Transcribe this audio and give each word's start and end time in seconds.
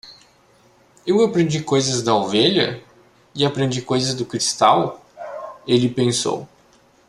Eu 1.05 1.21
aprendi 1.23 1.61
coisas 1.63 2.01
da 2.01 2.15
ovelha? 2.15 2.83
e 3.35 3.45
aprendi 3.45 3.83
coisas 3.83 4.15
do 4.15 4.25
cristal? 4.25 4.99
ele 5.67 5.87
pensou. 5.87 6.49